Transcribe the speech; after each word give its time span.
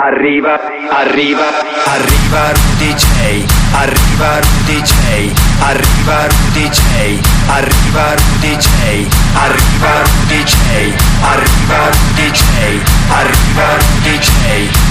Arriva, 0.00 0.58
arriva, 0.90 1.44
arriva 1.84 2.48
un 2.48 2.78
DJ, 2.78 3.44
arriva 3.74 4.40
un 4.40 4.64
DJ, 4.64 5.51
arriva 5.64 6.26
Rudy 6.26 6.68
J, 6.68 7.20
arriva 7.46 8.14
Rudy 8.14 8.56
J, 8.56 9.06
arriva 9.34 10.02
Rudy 10.02 10.42
J, 10.42 10.94
arriva 11.20 11.88
Rudy 11.88 12.30
J, 12.30 12.42
arriva 13.08 13.76
Rudy 13.76 14.18
J, 14.18 14.30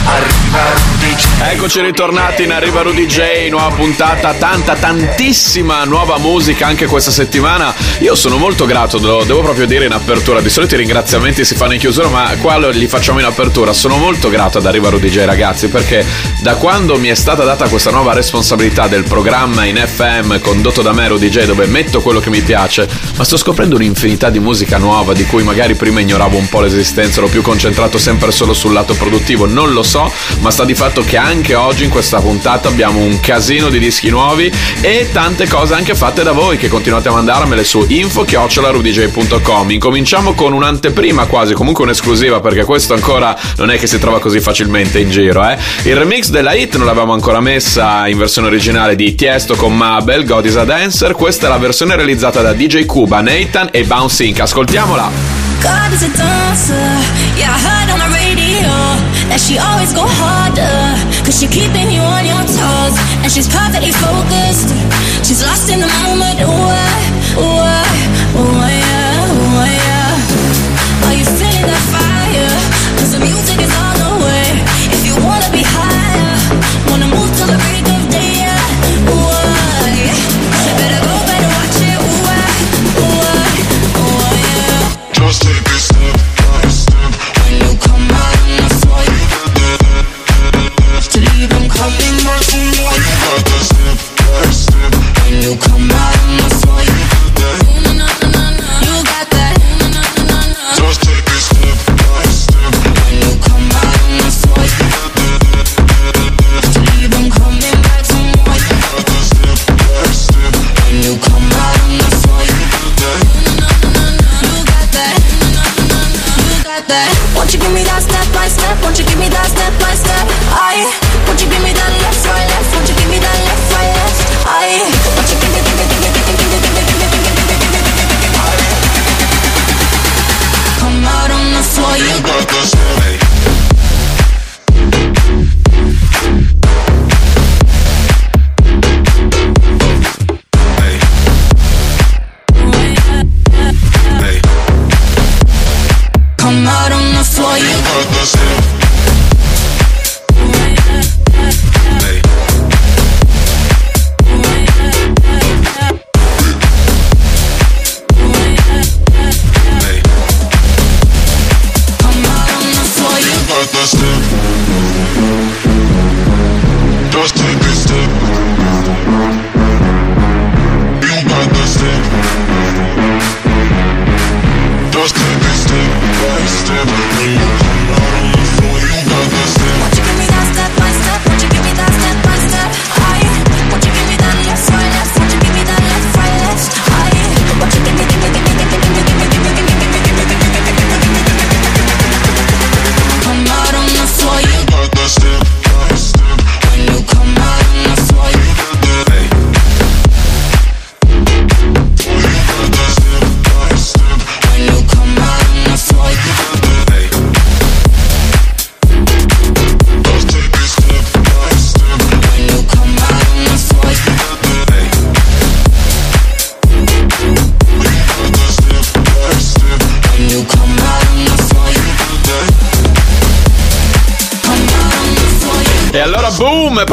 arriva 0.06 0.64
Rudy 0.74 1.16
J. 1.16 1.26
Eccoci 1.52 1.82
ritornati 1.82 2.44
in 2.44 2.52
Arriva 2.52 2.82
Rudy 2.82 3.06
J, 3.06 3.50
nuova 3.50 3.76
puntata, 3.76 4.34
tanta, 4.34 4.76
tantissima 4.76 5.84
nuova 5.84 6.18
musica 6.18 6.68
anche 6.68 6.86
questa 6.86 7.12
settimana. 7.12 7.74
Io 8.00 8.16
sono 8.16 8.38
molto 8.38 8.66
grato, 8.66 8.98
lo 9.00 9.24
devo 9.26 9.42
proprio 9.42 9.66
dire 9.66 9.86
in 9.86 9.92
apertura. 9.92 10.40
Di 10.40 10.50
solito 10.50 10.76
i 10.76 10.78
ringraziamenti 10.78 11.44
si 11.44 11.56
fanno 11.56 11.74
in 11.74 11.80
chiusura, 11.80 12.08
ma 12.08 12.34
qua 12.40 12.58
li 12.70 12.88
facciamo 12.88 13.20
in 13.20 13.26
apertura. 13.26 13.74
Sono 13.74 13.98
molto 13.98 14.30
grato 14.30 14.60
ad 14.60 14.66
Arriva 14.66 14.90
Rudy 14.90 15.10
J, 15.10 15.26
ragazzi, 15.26 15.68
perché 15.68 16.06
da 16.42 16.56
quando 16.56 16.98
mi 16.98 17.10
è 17.10 17.16
stata 17.16 17.44
data 17.44 17.68
questa 17.68 17.92
nuova 17.92 18.14
responsabilità 18.14 18.88
del 18.88 19.04
programma 19.04 19.66
in 19.66 19.76
FM 19.78 20.40
condotto 20.62 20.84
da 20.84 20.94
me 20.94 21.08
Rudy 21.08 21.30
J, 21.30 21.46
dove 21.46 21.66
metto 21.66 22.02
quello 22.02 22.20
che 22.20 22.30
mi 22.30 22.42
piace, 22.42 22.88
ma 23.18 23.24
sto 23.24 23.36
scoprendo 23.36 23.78
un'infinità 23.78 24.30
di 24.30 24.38
musica 24.38 24.78
nuova 24.78 25.12
di 25.14 25.26
cui 25.26 25.42
magari 25.42 25.74
prima 25.74 26.02
ignoravo 26.02 26.38
un 26.38 26.48
po' 26.50 26.62
l'esistenza, 26.62 27.18
ero 27.18 27.28
più 27.30 27.42
concentrato 27.42 27.98
sempre 27.98 28.32
solo 28.32 28.54
sul 28.54 28.72
lato 28.72 28.94
produttivo. 28.94 29.48
Non 29.48 29.74
lo 29.74 29.82
so, 29.82 30.14
ma 30.42 30.52
sta 30.52 30.64
di 30.64 30.76
fatto 30.76 31.04
che 31.04 31.18
anche 31.18 31.56
oggi 31.56 31.86
in 31.86 31.90
questa 31.90 32.20
puntata 32.20 32.68
abbiamo 32.68 33.00
un 33.00 33.20
casino 33.20 33.70
di 33.70 33.80
dischi 33.80 34.12
nuovi 34.12 34.54
e 34.82 35.10
tante 35.12 35.48
cose 35.48 35.74
anche 35.74 35.96
fatte 35.96 36.22
da 36.22 36.32
voi 36.32 36.58
che 36.58 36.68
continuate 36.68 37.08
a 37.08 37.14
mandarmele 37.14 37.64
su 37.64 37.84
info-rudj.com. 37.88 39.72
Incominciamo 39.72 40.36
con 40.36 40.54
un'anteprima 40.54 41.26
quasi, 41.26 41.56
comunque 41.56 41.86
un'esclusiva 41.86 42.40
perché 42.40 42.66
questo 42.66 42.94
ancora 42.94 43.36
non 43.58 43.72
è 43.72 43.80
che 43.80 43.88
si 43.88 43.98
trova 43.98 44.20
così 44.20 44.40
facilmente 44.40 45.00
in 45.00 45.10
giro, 45.10 45.44
eh. 45.44 45.58
Il 45.86 45.96
remix 45.96 46.30
della 46.30 46.54
hit 46.54 46.76
non 46.76 46.86
l'avevamo 46.86 47.14
ancora 47.14 47.40
messa 47.40 48.08
in 48.08 48.20
versione 48.20 48.46
originale 48.46 48.96
di 48.96 49.16
Tiesto 49.16 49.56
con 49.56 49.76
Mabel, 49.76 50.24
God 50.24 50.41
is 50.46 50.56
a 50.56 50.64
Dancer, 50.64 51.14
questa 51.14 51.48
è 51.48 51.50
la 51.50 51.58
versione 51.58 51.96
realizzata 51.96 52.42
da 52.42 52.54
DJ 52.54 52.86
Cuba, 52.86 53.22
Nathan 53.22 53.70
e 53.72 53.84
Bounce 53.84 54.24
Inc. 54.24 54.40
Ascoltiamola. 54.40 55.10
God 55.62 55.94
is 55.94 56.02
a 56.02 56.10
dancer, 56.18 56.74
yeah, 57.38 57.54
I 57.54 57.60
heard 57.60 57.90
on 57.92 58.00
the 58.00 58.10
radio 58.18 58.72
that 59.30 59.40
she 59.40 59.60
always 59.60 59.94
go 59.94 60.06
harder, 60.08 60.98
cause 61.24 61.38
she 61.38 61.48
keeping 61.48 61.92
you 61.92 62.02
on 62.02 62.26
your 62.26 62.42
toes, 62.46 62.98
and 63.22 63.32
she's 63.32 63.48
perfectly 63.48 63.92
focused, 63.92 64.74
she's 65.22 65.44
lost 65.46 65.70
in 65.70 65.80
the 65.80 65.90
moment, 66.02 66.42
ooh, 66.42 67.42
ooh, 67.42 67.61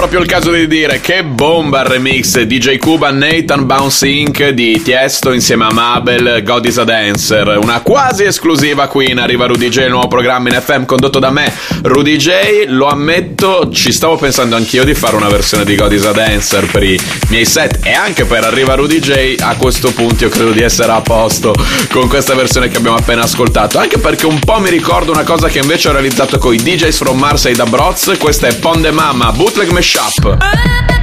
proprio 0.09 0.27
il 0.27 0.33
caso 0.33 0.53
di 0.53 0.67
dire 0.67 1.03
che 1.03 1.23
bomba 1.23 1.83
il 1.83 1.87
remix 1.87 2.41
DJ 2.41 2.79
Cuba 2.79 3.11
Nathan 3.11 3.67
Bounce 3.67 4.09
Inc. 4.09 4.49
di 4.49 4.81
Tiesto 4.81 5.33
insieme 5.33 5.67
a 5.67 5.71
Mabel 5.71 6.43
God 6.43 6.65
is 6.65 6.79
a 6.79 6.85
Dancer, 6.85 7.59
una 7.61 7.83
quasi 7.83 8.25
esclusiva 8.25 8.87
qui 8.87 9.11
in 9.11 9.19
Arriva 9.19 9.45
Rudy 9.45 9.69
J, 9.69 9.83
il 9.83 9.91
nuovo 9.91 10.09
programma 10.09 10.49
in 10.49 10.59
FM 10.59 10.85
condotto 10.85 11.19
da 11.19 11.31
me, 11.31 11.53
Rudy 11.83 12.17
J, 12.17 12.31
lo 12.69 12.87
ammetto, 12.87 13.69
ci 13.71 13.93
stavo 13.93 14.17
pensando 14.17 14.57
anch'io 14.57 14.83
di 14.83 14.95
fare 14.95 15.15
una 15.15 15.29
versione 15.29 15.67
di 15.67 15.77
God 15.77 15.93
is 15.93 16.07
a 16.07 16.13
Dancer 16.13 16.65
per 16.71 16.85
i 16.85 16.99
miei 17.29 17.45
set. 17.45 17.81
E 17.83 17.93
anche 17.93 18.25
per 18.25 18.45
Arriva 18.45 18.77
Rudy 18.77 19.01
J, 19.01 19.35
a 19.41 19.57
questo 19.57 19.93
punto 19.93 20.25
io 20.25 20.31
credo 20.31 20.53
di 20.53 20.63
essere 20.63 20.91
a 20.91 21.03
posto 21.03 21.55
con 21.91 22.09
questa 22.09 22.35
versione 22.35 22.69
che 22.69 22.79
abbiamo 22.79 22.97
appena 22.97 23.25
ascoltato, 23.25 23.79
anche 23.79 23.99
perché 23.99 24.25
un 24.25 24.39
po' 24.39 24.59
mi 24.59 24.71
ricordo 24.71 25.13
una 25.13 25.25
cosa 25.25 25.49
che 25.49 25.59
invece 25.59 25.91
ho 25.91 25.93
realizzato 25.93 26.39
con 26.39 26.55
i 26.55 26.57
DJs 26.57 26.97
from 26.97 27.19
Marseille 27.19 27.59
da 27.59 27.67
Broz, 27.67 28.17
questa 28.19 28.47
è 28.47 28.55
Ponde 28.55 28.91
Mamma, 28.91 29.33
bootleg 29.33 29.69
mashup. 29.69 29.97
chapa. 29.99 30.98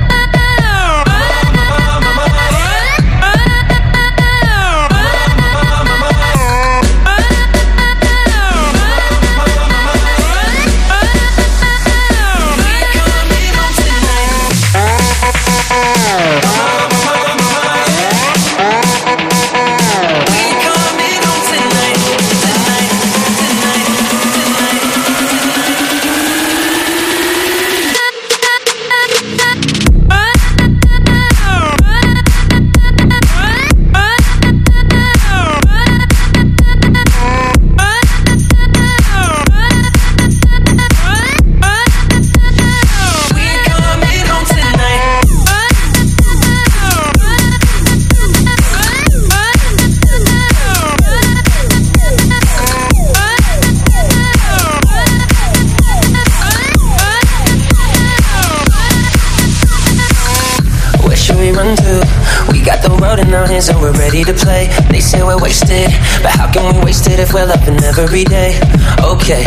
Hands 63.55 63.69
and 63.69 63.79
we're 63.79 63.93
ready 63.93 64.23
to 64.23 64.33
play. 64.33 64.67
They 64.91 64.99
say 64.99 65.23
we're 65.23 65.39
wasted, 65.39 65.87
but 66.21 66.31
how 66.31 66.51
can 66.51 66.75
we 66.75 66.85
waste 66.91 67.07
it 67.07 67.19
if 67.19 67.33
we're 67.33 67.45
loving 67.45 67.79
every 67.83 68.25
day? 68.25 68.59
Okay, 68.99 69.43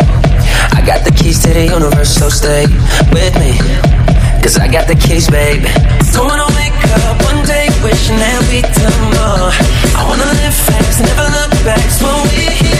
I 0.77 0.81
got 0.85 1.05
the 1.05 1.13
keys 1.13 1.37
to 1.43 1.53
the 1.53 1.65
universe, 1.65 2.15
so 2.15 2.27
stay 2.29 2.65
with 3.13 3.33
me. 3.37 3.53
Cause 4.41 4.57
I 4.57 4.67
got 4.67 4.87
the 4.87 4.95
keys, 4.95 5.29
babe. 5.29 5.63
Don't 6.13 6.25
wanna 6.25 6.49
wake 6.57 6.73
up 7.05 7.21
one 7.29 7.45
day 7.45 7.69
wishing 7.85 8.17
that 8.17 8.39
we'd 8.49 8.65
done 8.81 9.01
more. 9.13 9.53
I 9.93 10.01
wanna 10.09 10.29
live 10.41 10.57
fast, 10.57 11.01
never 11.05 11.27
look 11.37 11.53
back. 11.63 11.85
It's 11.85 12.01
what 12.01 12.78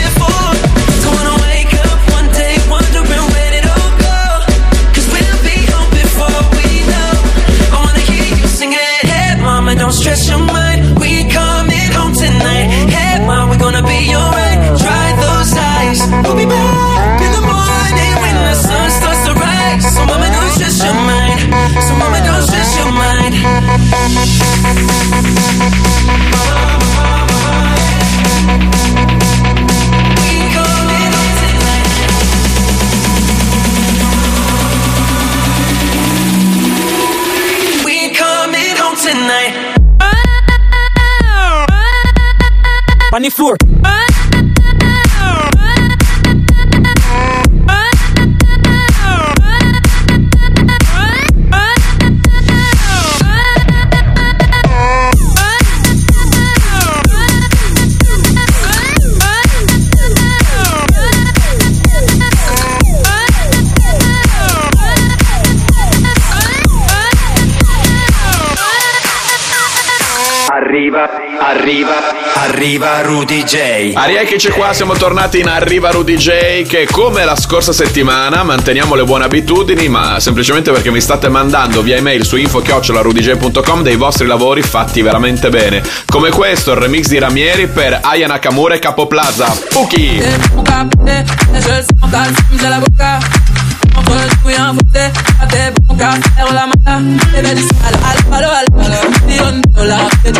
arriva, 71.59 72.15
arriva 72.35 73.01
Rudy 73.01 73.43
J. 73.43 73.91
Ariecchici 73.93 74.49
qua, 74.49 74.73
siamo 74.73 74.93
tornati 74.93 75.39
in 75.39 75.47
Arriva 75.47 75.91
Rudy 75.91 76.15
J 76.15 76.63
che 76.63 76.87
come 76.89 77.25
la 77.25 77.35
scorsa 77.35 77.73
settimana 77.73 78.43
manteniamo 78.43 78.95
le 78.95 79.03
buone 79.03 79.25
abitudini 79.25 79.89
ma 79.89 80.19
semplicemente 80.19 80.71
perché 80.71 80.89
mi 80.89 81.01
state 81.01 81.27
mandando 81.27 81.81
via 81.81 81.97
email 81.97 82.23
su 82.23 82.37
info-rudj.com 82.37 83.81
dei 83.81 83.97
vostri 83.97 84.25
lavori 84.25 84.61
fatti 84.61 85.01
veramente 85.01 85.49
bene 85.49 85.83
come 86.05 86.29
questo, 86.29 86.71
il 86.71 86.77
remix 86.77 87.07
di 87.07 87.19
Ramieri 87.19 87.67
per 87.67 87.99
Aya 88.01 88.27
Nakamura 88.27 88.75
e 88.75 88.79
Capo 88.79 89.07
Plaza 89.07 89.53
Puki! 89.69 90.21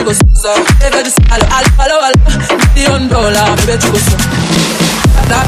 go 0.10 0.28
so. 0.34 0.52
Baby, 0.80 1.04
just 1.04 1.20
follow, 1.30 1.46
I'll 1.54 1.70
follow, 1.78 2.00
I'll 2.02 2.18
Million 2.76 3.08
dollar, 3.10 3.56
baby, 3.66 3.86
you 3.86 3.92
go 3.94 3.98
so. 3.98 4.18
That 5.30 5.48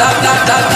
da 0.00 0.08
da 0.22 0.34
da 0.46 0.69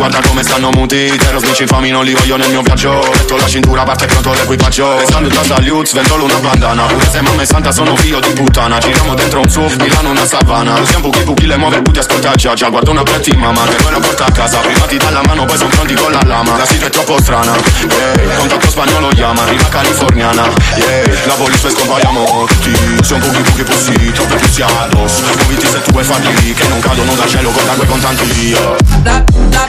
guarda 0.00 0.26
come 0.26 0.42
stanno 0.42 0.70
muti 0.70 1.12
Zero 1.20 1.38
snitch 1.38 1.60
infami, 1.60 1.90
non 1.90 2.04
li 2.06 2.14
voglio 2.14 2.36
nel 2.38 2.48
mio 2.48 2.62
viaggio. 2.62 3.06
Metto 3.12 3.36
la 3.36 3.46
cintura, 3.46 3.82
parte 3.82 4.06
pronto 4.06 4.32
l'equipaggio. 4.32 4.96
Restando 4.96 5.28
in 5.28 5.34
casa 5.34 5.56
agli 5.56 5.68
Uz, 5.68 5.92
ventolo 5.92 6.24
una 6.24 6.36
bandana. 6.36 6.84
Pure 6.84 7.10
se 7.10 7.20
mamma 7.20 7.42
è 7.42 7.44
santa, 7.44 7.70
sono 7.70 7.94
figlio 7.96 8.18
di 8.18 8.32
puttana. 8.32 8.78
Giriamo 8.78 9.14
dentro 9.14 9.40
un 9.40 9.50
SUV, 9.50 9.80
Milano 9.82 10.10
una 10.10 10.24
savana. 10.24 10.80
Usiamo 10.80 11.10
pochi 11.10 11.22
pochi, 11.22 11.46
le 11.46 11.56
muove 11.58 11.82
puti, 11.82 11.98
ascolta 11.98 12.34
già 12.34 12.54
già. 12.54 12.70
Guardo 12.70 12.92
una 12.92 13.02
pretti 13.02 13.36
mamma, 13.36 13.62
che 13.66 13.74
poi 13.82 13.92
la 13.92 14.00
porta 14.00 14.24
a 14.24 14.30
casa. 14.30 14.58
Privati 14.58 14.96
dalla 14.96 15.20
mano, 15.26 15.44
poi 15.44 15.58
sono 15.58 15.68
pronti 15.68 15.94
con 15.94 16.12
la 16.12 16.22
lama. 16.24 16.56
La 16.56 16.64
sigla 16.64 16.86
è 16.86 16.90
troppo 16.90 17.20
strana, 17.20 17.54
yeah. 17.54 18.36
Contatto 18.38 18.70
spagnolo 18.70 19.08
chiama, 19.08 19.42
arriva 19.42 19.68
californiana. 19.68 20.48
Yeah, 20.76 21.26
la 21.26 21.34
police 21.34 21.66
e 21.66 21.70
scompariamo 21.70 22.46
tutti 22.46 22.72
Sono 23.02 23.26
pochi 23.26 23.42
pochi 23.42 23.62
posti, 23.64 24.12
troppe 24.12 24.36
pussiato 24.36 24.96
Muoviti 24.96 25.66
se 25.66 25.82
tu 25.82 25.90
vuoi 25.90 26.04
farli, 26.04 26.54
che 26.54 26.68
non 26.68 26.80
cadono 26.80 27.14
dal 27.14 27.28
cielo 27.28 27.50
con 27.50 27.62
quei 27.76 27.88
contanti 27.88 28.24
yeah. 28.48 28.76
La, 29.02 29.24
la, 29.50 29.68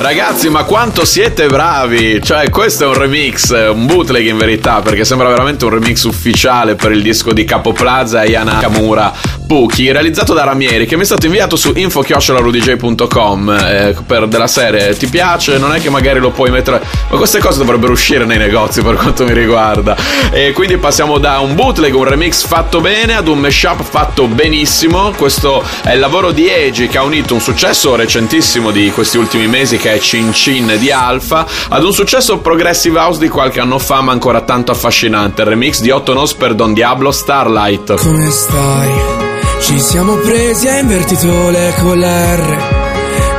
Ragazzi, 0.00 0.48
ma 0.48 0.64
quanto 0.64 1.04
siete 1.04 1.46
bravi! 1.46 2.22
Cioè, 2.22 2.48
questo 2.48 2.84
è 2.84 2.86
un 2.86 2.94
remix, 2.94 3.50
un 3.70 3.84
bootleg 3.84 4.26
in 4.26 4.38
verità, 4.38 4.80
perché 4.80 5.04
sembra 5.04 5.28
veramente 5.28 5.66
un 5.66 5.72
remix 5.72 6.04
ufficiale 6.04 6.74
per 6.74 6.92
il 6.92 7.02
disco 7.02 7.34
di 7.34 7.44
Capo 7.44 7.72
Plaza 7.72 8.22
e 8.22 8.30
Yana 8.30 8.56
Kamura. 8.56 9.12
Spooky, 9.50 9.90
realizzato 9.90 10.32
da 10.32 10.44
Ramieri, 10.44 10.86
che 10.86 10.94
mi 10.94 11.02
è 11.02 11.04
stato 11.04 11.26
inviato 11.26 11.56
su 11.56 11.72
info-rudj.com 11.74 13.50
eh, 13.50 13.96
per 14.06 14.28
della 14.28 14.46
serie. 14.46 14.94
Ti 14.96 15.08
piace? 15.08 15.58
Non 15.58 15.74
è 15.74 15.80
che 15.80 15.90
magari 15.90 16.20
lo 16.20 16.30
puoi 16.30 16.52
mettere. 16.52 16.80
Ma 17.08 17.16
queste 17.16 17.40
cose 17.40 17.58
dovrebbero 17.58 17.90
uscire 17.90 18.24
nei 18.24 18.38
negozi 18.38 18.80
per 18.80 18.94
quanto 18.94 19.24
mi 19.24 19.32
riguarda. 19.32 19.96
E 20.30 20.52
quindi 20.52 20.76
passiamo 20.76 21.18
da 21.18 21.40
un 21.40 21.56
bootleg, 21.56 21.92
un 21.92 22.04
remix 22.04 22.46
fatto 22.46 22.80
bene, 22.80 23.16
ad 23.16 23.26
un 23.26 23.40
mashup 23.40 23.82
fatto 23.82 24.28
benissimo. 24.28 25.10
Questo 25.16 25.64
è 25.82 25.94
il 25.94 25.98
lavoro 25.98 26.30
di 26.30 26.48
Eiji 26.48 26.86
che 26.86 26.98
ha 26.98 27.02
unito 27.02 27.34
un 27.34 27.40
successo 27.40 27.96
recentissimo 27.96 28.70
di 28.70 28.92
questi 28.92 29.18
ultimi 29.18 29.48
mesi, 29.48 29.78
che 29.78 29.94
è 29.94 29.98
Chin 29.98 30.30
Chin 30.30 30.76
di 30.78 30.92
Alpha, 30.92 31.44
ad 31.70 31.82
un 31.82 31.92
successo 31.92 32.38
progressive 32.38 33.00
house 33.00 33.18
di 33.18 33.26
qualche 33.26 33.58
anno 33.58 33.80
fa, 33.80 34.00
ma 34.00 34.12
ancora 34.12 34.42
tanto 34.42 34.70
affascinante. 34.70 35.42
Il 35.42 35.48
remix 35.48 35.80
di 35.80 35.90
Otto 35.90 36.14
Nos 36.14 36.34
per 36.34 36.54
Don 36.54 36.72
Diablo 36.72 37.10
Starlight. 37.10 37.96
Come 37.96 38.30
stai? 38.30 39.38
Ci 39.60 39.78
siamo 39.78 40.16
presi 40.16 40.66
e 40.66 40.78
invertito 40.80 41.50
le 41.50 41.74
con 41.78 41.98
l'R 41.98 42.89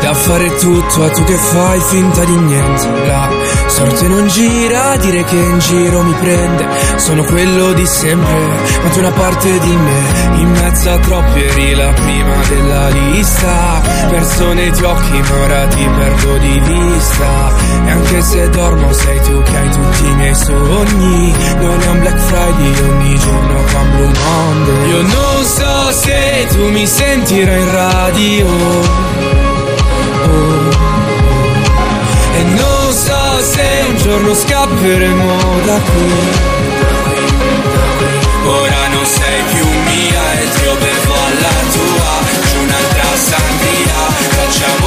da 0.01 0.13
fare 0.13 0.55
tutto 0.55 1.03
a 1.03 1.09
tu 1.09 1.23
che 1.23 1.35
fai 1.35 1.79
finta 1.79 2.23
di 2.23 2.35
niente. 2.35 3.05
La 3.05 3.29
sorte 3.67 4.07
non 4.07 4.27
gira, 4.27 4.97
dire 4.97 5.23
che 5.23 5.35
in 5.35 5.59
giro 5.59 6.03
mi 6.03 6.13
prende. 6.13 6.67
Sono 6.97 7.23
quello 7.23 7.71
di 7.73 7.85
sempre, 7.85 8.39
ma 8.83 8.89
tu 8.89 8.99
una 8.99 9.11
parte 9.11 9.59
di 9.59 9.75
me. 9.75 10.39
In 10.41 10.51
mezzo 10.51 10.89
a 10.89 10.97
troppi 10.97 11.43
eri 11.43 11.75
la 11.75 11.91
prima 11.93 12.35
della 12.49 12.89
lista. 12.89 13.81
Persone 14.09 14.65
i 14.65 14.71
tuoi 14.71 14.91
occhi, 14.91 15.21
ma 15.21 15.39
ora 15.43 15.67
ti 15.67 15.89
perdo 15.97 16.37
di 16.37 16.59
vista. 16.59 17.53
E 17.85 17.89
anche 17.91 18.21
se 18.21 18.49
dormo 18.49 18.91
sei 18.93 19.21
tu 19.21 19.41
che 19.43 19.57
hai 19.57 19.69
tutti 19.69 20.05
i 20.05 20.15
miei 20.15 20.35
sogni. 20.35 21.33
Non 21.59 21.79
è 21.79 21.87
un 21.87 21.99
Black 21.99 22.19
Friday 22.19 22.89
ogni 22.89 23.19
giorno 23.19 23.61
qua 23.71 23.81
Blue 23.83 24.11
Monday 24.23 24.89
Io 24.89 25.01
non 25.01 25.43
so 25.43 25.91
se 25.91 26.47
tu 26.49 26.69
mi 26.69 26.87
sentirai 26.87 27.61
in 27.61 27.71
radio 27.71 29.20
e 32.33 32.43
non 32.43 32.93
so 32.93 33.41
se 33.41 33.85
un 33.87 33.97
giorno 33.97 34.33
scapperemo 34.33 35.35
da 35.65 35.79
qui. 35.79 36.59
Ora 38.45 38.87
non 38.87 39.05
sei 39.05 39.43
più 39.53 39.65
mia 39.65 40.23
e 40.39 40.43
io 40.63 40.75
bevo 40.75 41.13
alla 41.13 41.57
tua. 41.71 42.11
C'è 42.43 42.57
un'altra 42.57 43.15
sangria, 43.15 43.99
facciamo 44.37 44.80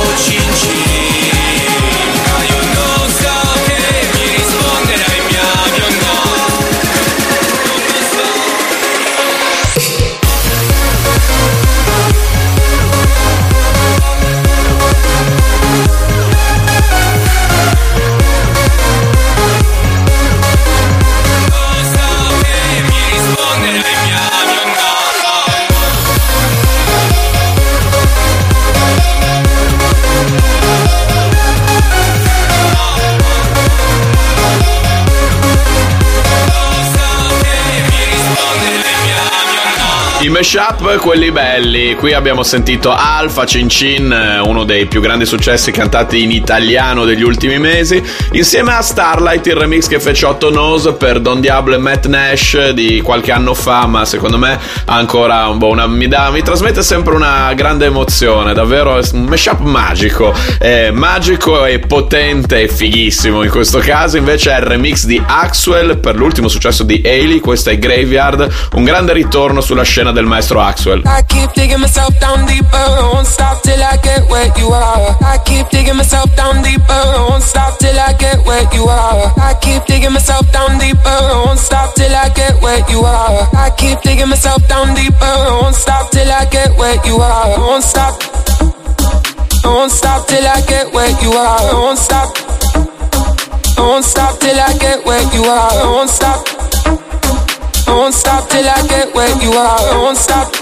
mashup, 40.44 40.98
quelli 40.98 41.30
belli. 41.30 41.94
Qui 41.94 42.12
abbiamo 42.12 42.42
sentito 42.42 42.94
Alfa 42.94 43.46
Cin 43.46 43.70
Cin, 43.70 44.12
eh, 44.12 44.40
uno 44.40 44.64
dei 44.64 44.84
più 44.84 45.00
grandi 45.00 45.24
successi 45.24 45.70
cantati 45.70 46.22
in 46.22 46.30
italiano 46.30 47.06
degli 47.06 47.22
ultimi 47.22 47.58
mesi, 47.58 48.02
insieme 48.32 48.74
a 48.74 48.82
Starlight, 48.82 49.46
il 49.46 49.54
remix 49.56 49.86
che 49.86 49.98
fece 49.98 50.26
Otto 50.26 50.50
Nose 50.50 50.92
per 50.92 51.20
Don 51.20 51.40
Diablo 51.40 51.76
e 51.76 51.78
Matt 51.78 52.06
Nash 52.06 52.72
di 52.72 53.00
qualche 53.00 53.32
anno 53.32 53.54
fa, 53.54 53.86
ma 53.86 54.04
secondo 54.04 54.36
me 54.36 54.58
ancora 54.84 55.48
un 55.48 55.56
po' 55.56 55.68
una, 55.68 55.86
mi, 55.86 56.08
dà, 56.08 56.28
mi 56.28 56.42
trasmette 56.42 56.82
sempre 56.82 57.14
una 57.14 57.50
grande 57.54 57.86
emozione, 57.86 58.52
davvero 58.52 59.00
un 59.12 59.22
mashup 59.22 59.60
magico, 59.60 60.34
è 60.58 60.90
magico 60.90 61.64
e 61.64 61.78
potente 61.78 62.60
e 62.60 62.68
fighissimo 62.68 63.42
in 63.42 63.50
questo 63.50 63.78
caso, 63.78 64.18
invece 64.18 64.52
è 64.52 64.58
il 64.58 64.66
remix 64.66 65.06
di 65.06 65.20
Axwell 65.24 65.98
per 66.00 66.16
l'ultimo 66.16 66.48
successo 66.48 66.82
di 66.82 67.00
Ailey, 67.02 67.40
questo 67.40 67.70
è 67.70 67.78
Graveyard, 67.78 68.52
un 68.74 68.84
grande 68.84 69.14
ritorno 69.14 69.62
sulla 69.62 69.84
scena 69.84 70.12
del 70.12 70.32
maestro 70.34 70.34
Axwell. 70.52 71.06
I 71.06 71.22
keep 71.22 71.52
digging 71.52 71.80
myself 71.80 72.18
down 72.20 72.44
deeper, 72.46 72.86
won't 73.12 73.26
stop 73.26 73.62
till 73.62 73.82
I 73.82 73.96
get 74.02 74.28
where 74.28 74.52
you 74.58 74.68
are. 74.68 75.16
I 75.24 75.38
keep 75.44 75.68
digging 75.70 75.96
myself 75.96 76.28
down 76.36 76.62
deeper, 76.62 77.02
won't 77.28 77.42
stop 77.42 77.78
till 77.78 77.98
I 77.98 78.12
get 78.12 78.44
where 78.44 78.68
you 78.74 78.84
are. 78.84 79.32
I 79.40 79.54
keep 79.60 79.86
digging 79.86 80.12
myself 80.12 80.50
down 80.52 80.78
deeper, 80.78 81.18
won't 81.46 81.58
stop 81.58 81.94
till 81.94 82.14
I 82.14 82.28
get 82.28 82.60
where 82.60 82.84
you 82.90 83.00
are. 83.00 83.48
I 83.56 83.70
keep 83.76 84.02
digging 84.02 84.28
myself 84.28 84.66
down 84.68 84.94
deeper, 84.94 85.34
won't 85.60 85.74
stop 85.74 86.10
till 86.10 86.30
I 86.30 86.44
get 86.46 86.76
where 86.76 86.98
you 87.06 87.16
are. 87.16 87.58
Won't 87.58 87.84
stop. 87.84 88.20
Won't 89.64 89.92
stop 89.92 90.26
till 90.28 90.46
I 90.46 90.60
get 90.68 90.92
where 90.92 91.10
you 91.22 91.32
are. 91.32 91.74
Won't 91.74 91.98
stop. 91.98 92.28
Won't 93.78 94.04
stop 94.04 94.38
till 94.40 94.58
I 94.58 94.76
get 94.78 95.04
where 95.04 95.24
you 95.34 95.44
are. 95.44 95.92
Won't 95.92 96.10
stop. 96.10 96.53
Won't 97.94 98.12
stop 98.12 98.50
till 98.50 98.68
I 98.68 98.86
get 98.88 99.14
where 99.14 99.30
you 99.40 99.52
are. 99.52 99.78
Don't 99.94 100.16
stop. 100.16 100.52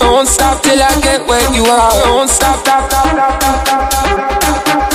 Don't 0.00 0.26
stop 0.26 0.60
till 0.60 0.82
I 0.82 1.00
get 1.00 1.24
where 1.28 1.54
you 1.54 1.64
are. 1.64 1.92
Don't 2.02 2.28
stop. 2.28 2.58
stop, 2.58 2.90
stop, 2.90 3.06
stop, 3.06 3.68
stop, 3.68 3.88
stop. 3.88 4.82
Won't 4.82 4.91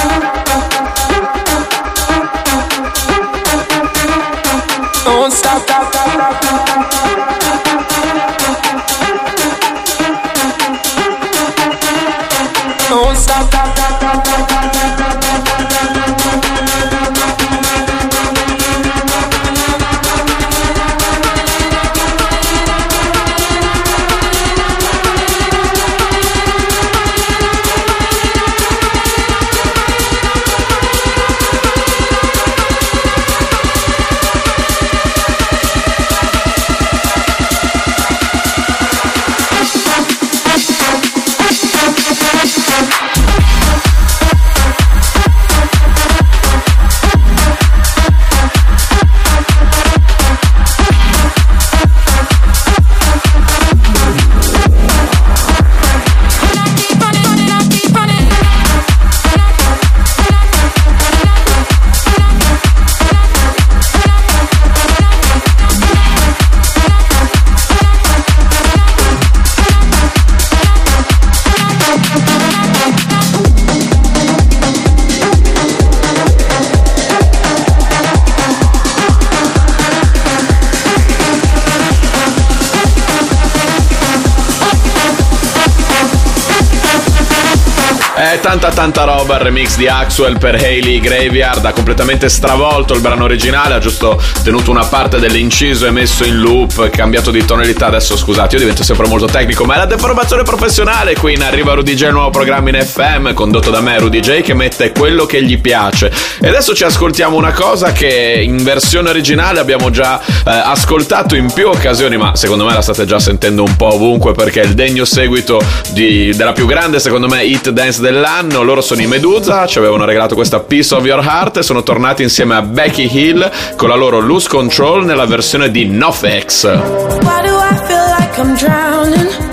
tanta 88.60 88.74
tanta 88.74 89.04
roba 89.04 89.36
il 89.36 89.42
remix 89.42 89.76
di 89.76 89.88
Axwell 89.88 90.40
per 90.40 90.56
Hayley 90.56 91.00
Graveyard, 91.00 91.64
ha 91.64 91.74
completamente 91.74 92.28
stravolto 92.28 92.96
il 92.96 93.02
brano 93.02 93.26
originale, 93.26 93.76
ha 93.76 93.80
giusto 93.80 94.20
tenuto 94.44 94.72
una 94.72 94.86
parte 94.86 95.20
dell'inciso 95.20 95.86
e 95.86 95.92
messo 95.92 96.24
in 96.24 96.40
loop, 96.40 96.90
cambiato 96.90 97.30
di 97.30 97.46
tonalità, 97.46 97.86
adesso 97.86 98.18
scusate 98.18 98.56
io 98.56 98.62
divento 98.62 98.82
sempre 98.82 99.06
molto 99.08 99.28
tecnico, 99.28 99.64
ma 99.66 99.76
è 99.76 99.78
la 99.78 99.86
deformazione 99.86 100.42
professionale, 100.42 101.16
qui 101.16 101.34
in 101.34 101.44
arriva 101.44 101.74
Rudy 101.74 101.94
J, 101.94 102.06
il 102.06 102.14
nuovo 102.14 102.32
programma 102.32 102.70
in 102.70 102.84
FM, 102.84 103.34
condotto 103.34 103.70
da 103.70 103.80
me 103.80 104.00
Rudy 104.00 104.22
J 104.22 104.42
che 104.42 104.56
mette 104.56 104.92
quello 104.92 105.28
che 105.28 105.44
gli 105.44 105.60
piace. 105.60 106.12
E 106.42 106.48
adesso 106.48 106.74
ci 106.74 106.84
ascoltiamo 106.84 107.36
una 107.36 107.52
cosa 107.52 107.92
che 107.92 108.42
in 108.44 108.64
versione 108.64 109.10
originale 109.10 109.60
abbiamo 109.60 109.92
già 109.92 110.20
eh, 110.20 110.24
ascoltato 110.46 111.36
in 111.36 111.52
più 111.54 111.68
occasioni, 111.68 112.18
ma 112.18 112.36
secondo 112.36 112.66
me 112.66 112.74
la 112.74 112.82
state 112.82 113.06
già 113.06 113.20
sentendo 113.20 113.62
un 113.62 113.76
po' 113.76 113.94
ovunque 113.94 114.32
perché 114.32 114.62
è 114.62 114.66
il 114.66 114.74
degno 114.74 115.06
seguito 115.06 115.62
di, 115.90 116.34
della 116.36 116.54
più 116.54 116.66
grande, 116.66 117.00
secondo 117.00 117.28
me, 117.28 117.44
hit 117.44 117.70
dance 117.70 118.02
dell'anno. 118.02 118.46
Loro 118.52 118.82
sono 118.82 119.02
i 119.02 119.08
Medusa, 119.08 119.66
ci 119.66 119.78
avevano 119.78 120.06
regalato 120.06 120.36
questa 120.36 120.60
Piece 120.60 120.94
of 120.96 121.06
Your 121.06 121.24
Heart 121.24 121.58
e 121.58 121.64
sono 121.64 121.84
tornati 121.84 122.24
insieme 122.24 122.56
a 122.56 122.62
Becky 122.62 123.10
Hill 123.12 123.50
con 123.76 123.90
la 123.90 123.96
loro 123.96 124.20
Loose 124.20 124.50
Control 124.50 125.06
nella 125.06 125.26
versione 125.26 125.72
di 125.72 125.86
Nofex. 125.86 126.66
Why 126.66 127.42
do 127.46 127.58
I 127.58 127.76
feel 127.86 128.16
like 128.18 128.40
I'm 128.40 128.56
drowning? 128.56 129.47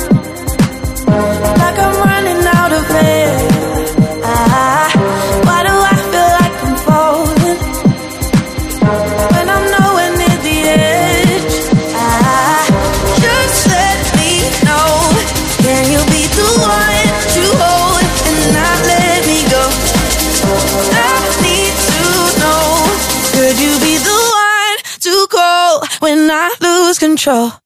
Lose 26.95 26.99
control? 26.99 27.64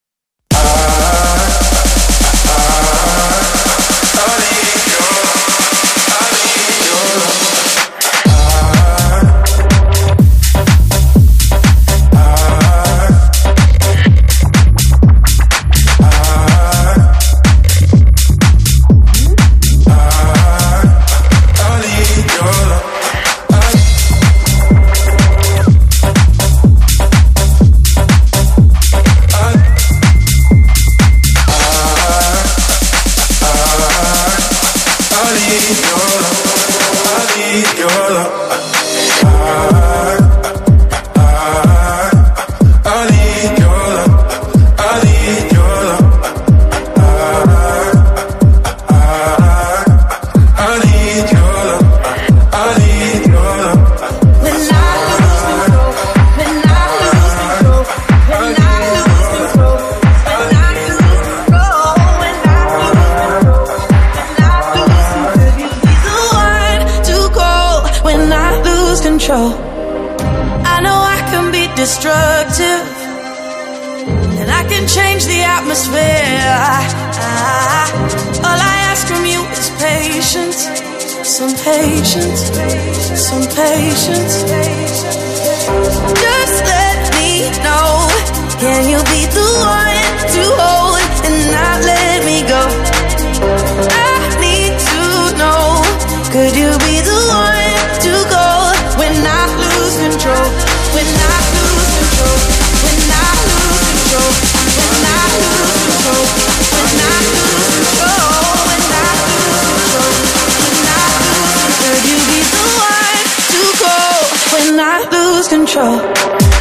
Lose 115.28 115.48
control? 115.48 116.57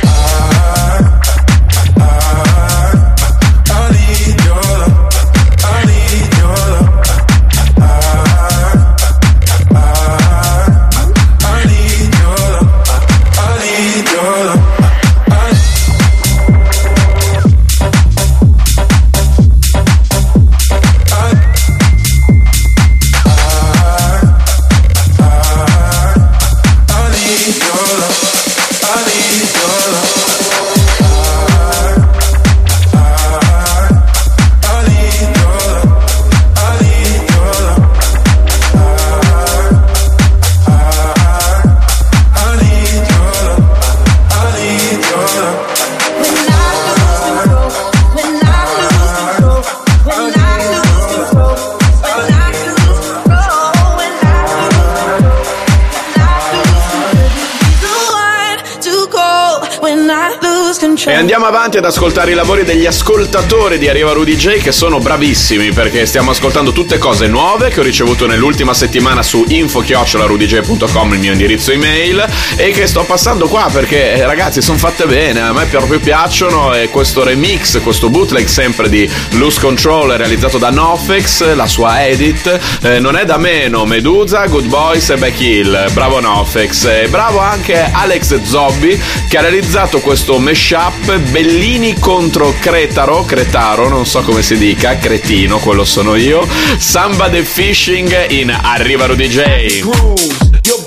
Andiamo 61.18 61.48
avanti 61.48 61.78
ad 61.78 61.86
ascoltare 61.86 62.32
i 62.32 62.36
lavori 62.36 62.64
degli 62.64 62.86
ascoltatori 62.86 63.80
di 63.80 63.90
Arriva 63.90 64.12
Rudy 64.12 64.36
J 64.36 64.62
che 64.62 64.72
sono 64.72 65.00
bravissimi 65.00 65.72
perché 65.72 66.06
stiamo 66.06 66.30
ascoltando 66.30 66.72
tutte 66.72 67.00
cose 67.00 67.26
nuove 67.26 67.70
che 67.70 67.80
ho 67.80 67.84
ricevuto 67.84 68.28
nell'ultima 68.28 68.76
settimana 68.76 69.24
su 69.24 69.44
info-rudyj.com 69.48 71.14
il 71.14 71.20
mio 71.20 71.32
indirizzo 71.32 71.72
email 71.72 72.24
e 72.56 72.70
che 72.70 72.86
sto 72.86 73.04
passando 73.04 73.48
qua 73.48 73.68
perché 73.74 74.14
eh, 74.14 74.26
ragazzi 74.28 74.62
sono 74.62 74.78
fatte 74.78 75.08
bene, 75.08 75.42
a 75.42 75.54
me 75.54 75.66
proprio 75.66 76.00
piacciono 76.00 76.76
e 76.76 76.90
questo 76.90 77.24
remix, 77.24 77.82
questo 77.82 78.10
bootleg 78.10 78.46
sempre 78.46 78.88
di 78.88 79.10
Loose 79.32 79.60
Control 79.60 80.12
realizzato 80.12 80.60
da 80.60 80.70
Nofex, 80.70 81.56
la 81.56 81.68
sua 81.68 82.06
edit, 82.06 82.60
eh, 82.84 83.00
non 83.00 83.18
è 83.18 83.26
da 83.26 83.38
meno 83.38 83.86
Medusa, 83.86 84.46
Good 84.46 84.68
Boys 84.68 85.10
e 85.10 85.18
Becky 85.18 85.62
Hill, 85.62 85.94
bravo 85.94 86.20
Nofex 86.20 86.86
e 86.86 87.08
bravo 87.10 87.40
anche 87.40 87.90
Alex 87.92 88.40
Zobbi 88.44 89.02
che 89.28 89.38
ha 89.40 89.42
realizzato 89.42 90.00
questo 90.00 90.38
mashup 90.38 91.06
Bellini 91.16 91.98
contro 92.00 92.54
Cretaro, 92.60 93.24
Cretaro, 93.24 93.88
non 93.88 94.06
so 94.06 94.22
come 94.22 94.42
si 94.44 94.58
dica, 94.58 94.98
cretino, 94.98 95.58
quello 95.58 95.86
sono 95.86 96.16
io, 96.16 96.46
Samba 96.78 97.30
the 97.30 97.44
Fishing 97.44 98.30
in 98.30 98.50
Arriva 98.50 99.06
Rudy 99.06 99.30
J. 99.30 99.80
grooves, 99.80 100.50
your 100.66 100.84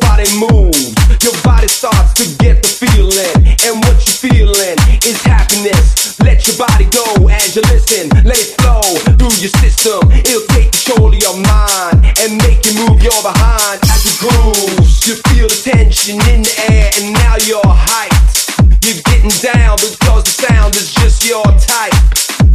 your 1.23 1.35
body 1.43 1.69
starts 1.69 2.13
to 2.15 2.25
get 2.37 2.63
the 2.63 2.69
feeling, 2.69 3.57
and 3.65 3.83
what 3.85 3.97
you 4.07 4.13
feeling 4.13 4.77
is 5.05 5.21
happiness. 5.23 6.19
Let 6.21 6.47
your 6.47 6.57
body 6.57 6.87
go 6.91 7.29
as 7.29 7.57
you 7.57 7.63
listen, 7.73 8.09
let 8.25 8.39
it 8.39 8.55
flow 8.61 8.81
through 9.17 9.37
your 9.41 9.53
system. 9.61 10.11
It'll 10.13 10.47
take 10.49 10.73
control 10.73 11.13
of 11.13 11.19
your 11.19 11.37
mind 11.37 12.05
and 12.21 12.37
make 12.45 12.65
you 12.67 12.75
move 12.77 13.03
your 13.03 13.21
behind 13.23 13.81
as 13.89 14.05
it 14.05 14.21
grooves. 14.21 15.07
You 15.07 15.15
feel 15.29 15.49
the 15.49 15.61
tension 15.65 16.21
in 16.29 16.43
the 16.43 16.55
air, 16.69 16.91
and 17.01 17.13
now 17.15 17.37
you're 17.45 17.65
hyped. 17.65 18.39
Getting 19.21 19.53
down 19.53 19.77
because 19.77 20.25
the 20.25 20.33
sound 20.49 20.75
is 20.77 20.95
just 20.95 21.29
your 21.29 21.45
type. 21.61 21.93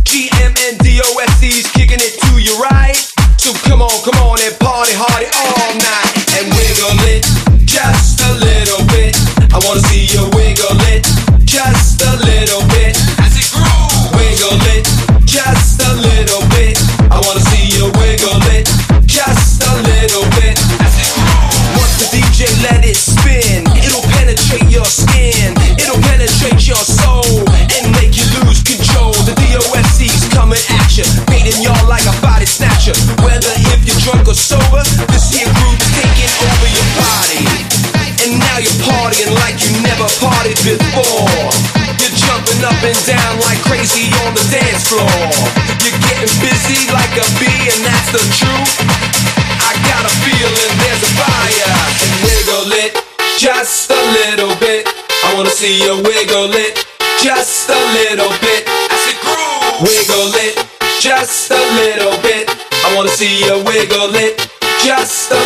GMNDOSC's 0.01 1.69
kicking 1.78 2.01
it 2.01 2.17
to 2.25 2.41
you 2.41 2.58
right. 2.58 2.97
So 3.38 3.54
come 3.69 3.84
on, 3.84 3.93
come 4.01 4.17
on 4.25 4.41
and 4.41 4.58
party 4.58 4.97
hardy 4.97 5.30
all 5.45 5.69
night 5.78 6.25
and 6.41 6.49
wiggle 6.58 6.97
it 7.06 7.21
just 7.69 8.17
a 8.25 8.34
little 8.41 8.82
bit. 8.89 9.13
I 9.54 9.62
wanna 9.62 9.86
see 9.86 10.10
you 10.10 10.34
snatcher. 32.85 33.23
Whether 33.23 33.53
if 33.73 33.81
you're 33.85 33.99
drunk 34.05 34.27
or 34.27 34.37
sober, 34.37 34.83
this 35.09 35.33
here 35.33 35.49
groove 35.49 35.81
is 35.81 35.91
taking 35.97 36.33
over 36.45 36.69
your 36.69 36.89
body. 36.93 37.41
And 38.25 38.39
now 38.39 38.57
you're 38.61 38.79
partying 38.85 39.33
like 39.41 39.57
you 39.61 39.73
never 39.81 40.05
partied 40.21 40.57
before. 40.61 41.49
You're 41.97 42.17
jumping 42.17 42.61
up 42.65 42.77
and 42.85 42.97
down 43.05 43.33
like 43.41 43.61
crazy 43.65 44.09
on 44.25 44.33
the 44.33 44.45
dance 44.53 44.85
floor. 44.89 45.29
You're 45.81 45.99
getting 46.09 46.33
busy 46.41 46.89
like 46.93 47.13
a 47.17 47.25
bee, 47.41 47.69
and 47.69 47.81
that's 47.85 48.09
the 48.13 48.23
truth. 48.37 48.73
I 49.61 49.73
got 49.89 50.05
a 50.05 50.13
feeling 50.21 50.73
there's 50.81 51.01
a 51.01 51.11
fire. 51.17 51.73
And 52.05 52.13
wiggle 52.21 52.71
it 52.85 52.91
just 53.37 53.89
a 53.91 54.01
little 54.13 54.55
bit. 54.57 54.87
I 55.23 55.33
wanna 55.35 55.49
see 55.49 55.81
you 55.81 56.01
wiggle 56.03 56.53
it 56.53 56.85
just 57.21 57.69
a 57.69 57.79
little 57.93 58.29
bit. 58.41 58.44
See 63.15 63.45
you 63.45 63.63
wiggle 63.63 64.13
it. 64.15 64.36
Just 64.84 65.32
a 65.32 65.44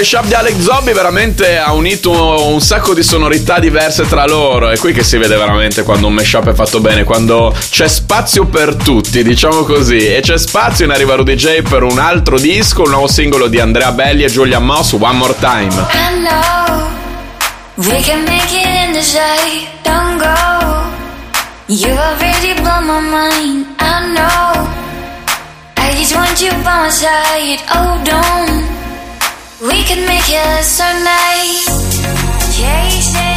mashup 0.00 0.24
di 0.24 0.32
Alex 0.32 0.56
Zombie 0.60 0.94
veramente 0.94 1.58
ha 1.58 1.74
unito 1.74 2.10
un 2.46 2.62
sacco 2.62 2.94
di 2.94 3.02
sonorità 3.02 3.58
diverse 3.58 4.06
tra 4.08 4.24
loro. 4.24 4.70
È 4.70 4.78
qui 4.78 4.94
che 4.94 5.04
si 5.04 5.18
vede 5.18 5.36
veramente 5.36 5.82
quando 5.82 6.06
un 6.06 6.14
mashup 6.14 6.48
è 6.48 6.54
fatto 6.54 6.80
bene, 6.80 7.04
quando 7.04 7.54
c'è 7.68 7.86
spazio 7.86 8.46
per 8.46 8.76
tutti, 8.76 9.22
diciamo 9.22 9.62
così. 9.64 10.06
E 10.06 10.20
c'è 10.22 10.38
spazio 10.38 10.86
in 10.86 10.90
Arriva 10.90 11.16
Rudy 11.16 11.34
J 11.34 11.60
per 11.68 11.82
un 11.82 11.98
altro 11.98 12.38
disco, 12.38 12.84
un 12.84 12.92
nuovo 12.92 13.08
singolo 13.08 13.46
di 13.46 13.60
Andrea 13.60 13.92
Belli 13.92 14.24
e 14.24 14.30
Julian 14.30 14.64
Moss, 14.64 14.92
One 14.92 15.18
More 15.18 15.34
Time. 15.38 15.68
I 15.68 16.22
know 16.22 16.88
we 17.76 18.00
can 18.00 18.24
make 18.24 18.56
it 18.56 18.64
in 18.64 18.92
the 18.94 19.02
shade. 19.02 19.68
Don't 19.82 20.16
go. 20.16 20.88
You 21.66 21.92
already 21.92 22.58
blown 22.58 22.86
my 22.86 23.00
mind. 23.00 23.66
I 23.78 24.14
know. 24.14 24.66
I 25.76 25.92
just 25.94 26.14
want 26.14 26.40
you 26.40 26.52
by 26.64 26.84
my 26.84 26.88
side. 26.88 27.60
Oh, 27.70 28.02
don't. 28.02 28.69
We 29.60 29.84
can 29.84 30.06
make 30.06 30.24
it 30.26 30.64
so 30.64 30.84
nice. 30.84 31.66
Chasing 32.56 33.29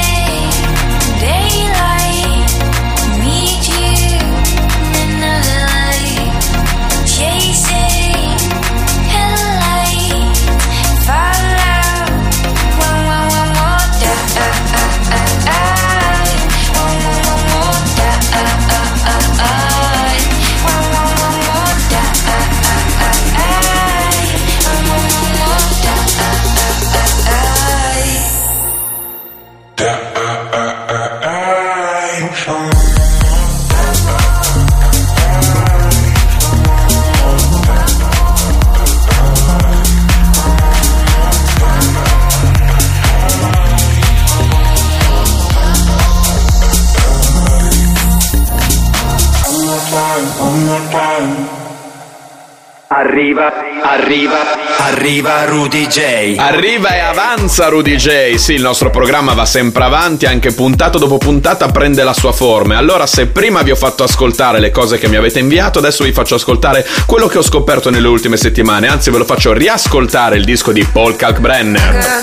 Arriva, 52.95 53.51
arriva, 53.81 54.37
arriva 54.77 55.45
Rudy 55.45 55.87
J. 55.87 56.35
Arriva 56.37 56.89
e 56.93 56.99
avanza 56.99 57.67
Rudy 57.67 57.95
J. 57.95 58.35
Sì, 58.35 58.53
il 58.53 58.61
nostro 58.61 58.91
programma 58.91 59.33
va 59.33 59.47
sempre 59.47 59.83
avanti, 59.83 60.27
anche 60.27 60.53
puntata 60.53 60.99
dopo 60.99 61.17
puntata 61.17 61.69
prende 61.69 62.03
la 62.03 62.13
sua 62.13 62.31
forma. 62.31 62.77
Allora, 62.77 63.07
se 63.07 63.25
prima 63.25 63.63
vi 63.63 63.71
ho 63.71 63.75
fatto 63.75 64.03
ascoltare 64.03 64.59
le 64.59 64.69
cose 64.69 64.99
che 64.99 65.07
mi 65.07 65.15
avete 65.15 65.39
inviato, 65.39 65.79
adesso 65.79 66.03
vi 66.03 66.13
faccio 66.13 66.35
ascoltare 66.35 66.85
quello 67.07 67.25
che 67.25 67.39
ho 67.39 67.41
scoperto 67.41 67.89
nelle 67.89 68.07
ultime 68.07 68.37
settimane. 68.37 68.87
Anzi, 68.87 69.09
ve 69.09 69.17
lo 69.17 69.25
faccio 69.25 69.53
riascoltare 69.53 70.37
il 70.37 70.45
disco 70.45 70.71
di 70.71 70.85
Paul 70.85 71.15
Kalkbrenner. 71.15 72.21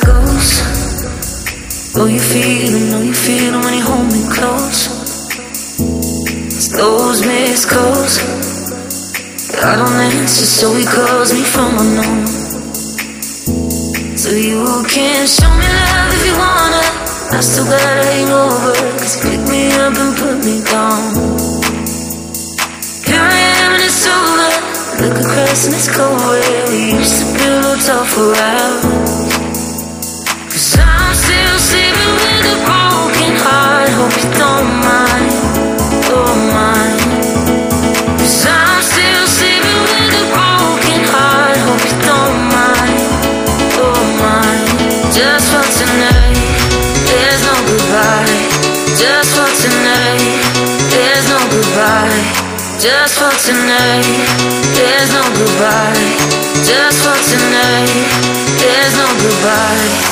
Oh, 1.96 2.06
you 2.06 2.20
feel 2.20 2.70
know 2.90 3.02
you 3.02 3.12
feel 3.12 3.58
when 3.58 3.74
you 3.74 3.84
hold 3.84 4.12
me 4.12 4.24
close. 4.32 4.88
It's 6.46 6.68
those 6.76 7.26
missed 7.26 7.68
calls. 7.68 8.39
I 9.58 9.74
don't 9.74 9.98
answer, 9.98 10.46
so 10.46 10.74
he 10.74 10.86
calls 10.86 11.34
me 11.34 11.42
from 11.42 11.74
unknown. 11.74 12.26
So 14.16 14.30
you 14.30 14.62
can 14.86 15.26
show 15.26 15.50
me 15.58 15.66
love 15.66 16.14
if 16.14 16.22
you 16.24 16.36
wanna. 16.38 16.84
I 17.34 17.40
still 17.42 17.66
got 17.66 17.82
a 17.82 18.04
hangover, 18.06 18.74
cause 19.02 19.18
pick 19.18 19.42
me 19.50 19.74
up 19.82 19.98
and 19.98 20.14
put 20.14 20.38
me 20.46 20.62
down. 20.70 21.02
Here 23.02 23.18
I 23.18 23.38
am 23.58 23.74
and 23.74 23.82
it's 23.82 24.06
over. 24.06 24.50
Look 25.02 25.18
across 25.18 25.66
and 25.66 25.74
it's 25.74 25.90
cold 25.90 26.20
where 26.30 26.66
we 26.70 26.94
used 26.94 27.18
to 27.18 27.26
pillow 27.34 27.74
talk 27.82 28.06
for 28.06 28.30
hours. 28.30 29.34
Cause 30.46 30.78
I'm 30.78 31.14
still 31.14 31.58
sleeping 31.58 32.14
with 32.22 32.54
a 32.54 32.56
broken 32.70 33.34
heart. 33.42 33.90
Hope 33.98 34.14
you 34.14 34.30
don't 34.38 34.79
There's 53.80 55.10
no 55.12 55.22
goodbye, 55.22 55.94
just 56.62 57.00
for 57.00 57.16
tonight. 57.32 57.88
There's 58.60 58.94
no 58.98 59.08
goodbye. 59.22 60.09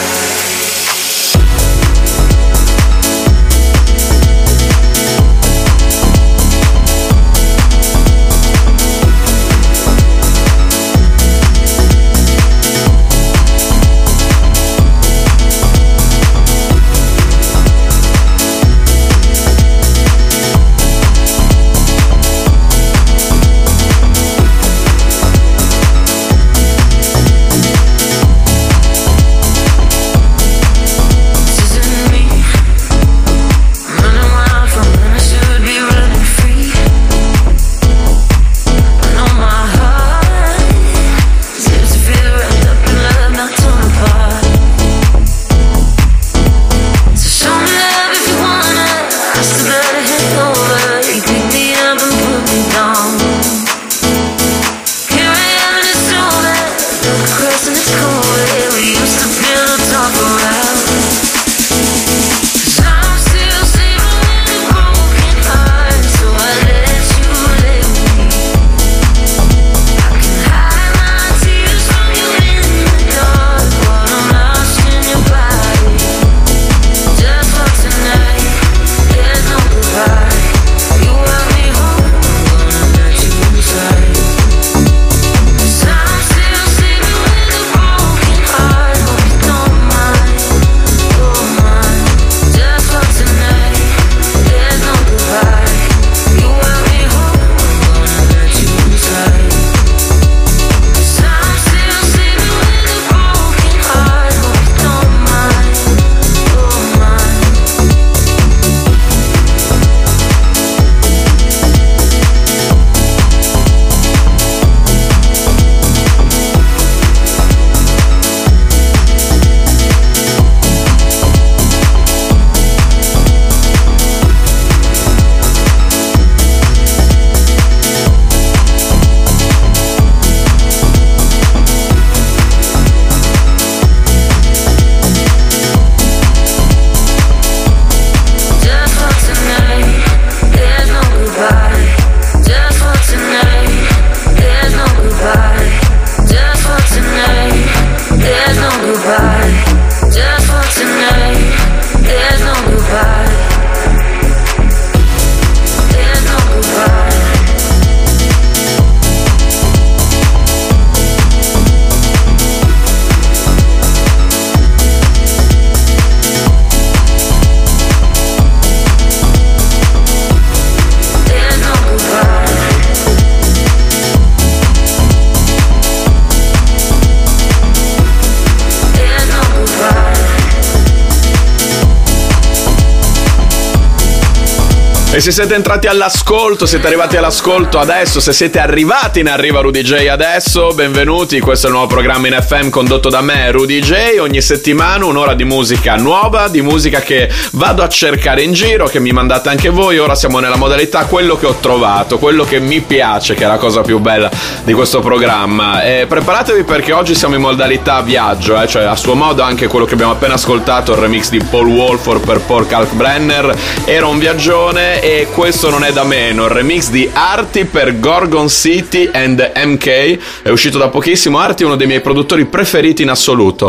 Se 185.28 185.42
siete 185.42 185.56
entrati 185.56 185.86
all'ascolto, 185.86 186.64
siete 186.64 186.86
arrivati 186.86 187.18
all'ascolto 187.18 187.78
adesso, 187.78 188.18
se 188.18 188.32
siete 188.32 188.60
arrivati 188.60 189.20
in 189.20 189.28
Arriva 189.28 189.60
Rudy 189.60 189.82
J 189.82 190.06
adesso, 190.06 190.72
benvenuti. 190.72 191.38
Questo 191.38 191.66
è 191.66 191.68
il 191.68 191.74
nuovo 191.74 191.90
programma 191.92 192.28
in 192.28 192.38
FM 192.40 192.70
condotto 192.70 193.10
da 193.10 193.20
me, 193.20 193.50
Rudy 193.50 193.80
J. 193.80 194.20
Ogni 194.20 194.40
settimana 194.40 195.04
un'ora 195.04 195.34
di 195.34 195.44
musica 195.44 195.96
nuova, 195.96 196.48
di 196.48 196.62
musica 196.62 197.00
che 197.00 197.28
vado 197.52 197.82
a 197.82 197.88
cercare 197.90 198.40
in 198.40 198.54
giro, 198.54 198.86
che 198.86 199.00
mi 199.00 199.10
mandate 199.10 199.50
anche 199.50 199.68
voi. 199.68 199.98
Ora 199.98 200.14
siamo 200.14 200.38
nella 200.38 200.56
modalità 200.56 201.04
quello 201.04 201.36
che 201.36 201.44
ho 201.44 201.56
trovato, 201.60 202.16
quello 202.18 202.44
che 202.44 202.58
mi 202.58 202.80
piace, 202.80 203.34
che 203.34 203.44
è 203.44 203.48
la 203.48 203.58
cosa 203.58 203.82
più 203.82 203.98
bella 203.98 204.30
di 204.64 204.72
questo 204.72 205.00
programma. 205.00 205.82
E 205.82 206.06
preparatevi 206.08 206.62
perché 206.62 206.92
oggi 206.92 207.14
siamo 207.14 207.34
in 207.34 207.42
modalità 207.42 208.00
viaggio, 208.00 208.58
eh, 208.58 208.66
cioè 208.66 208.84
a 208.84 208.96
suo 208.96 209.14
modo 209.14 209.42
anche 209.42 209.66
quello 209.66 209.84
che 209.84 209.92
abbiamo 209.92 210.12
appena 210.12 210.34
ascoltato, 210.34 210.92
il 210.92 210.98
remix 210.98 211.28
di 211.28 211.42
Paul 211.42 211.66
Wolford 211.66 212.24
per 212.24 212.40
Paul 212.40 212.66
Kalkbrenner, 212.66 213.54
era 213.84 214.06
un 214.06 214.18
viaggione 214.18 215.02
e 215.02 215.17
questo 215.26 215.70
non 215.70 215.84
è 215.84 215.92
da 215.92 216.04
meno. 216.04 216.44
Il 216.44 216.50
remix 216.50 216.90
di 216.90 217.08
Arti 217.12 217.64
per 217.64 217.98
Gorgon 217.98 218.48
City 218.48 219.08
and 219.12 219.52
MK 219.54 220.42
è 220.42 220.50
uscito 220.50 220.78
da 220.78 220.88
pochissimo. 220.88 221.38
Arti 221.38 221.62
è 221.64 221.66
uno 221.66 221.76
dei 221.76 221.86
miei 221.86 222.00
produttori 222.00 222.44
preferiti 222.44 223.02
in 223.02 223.10
assoluto. 223.10 223.68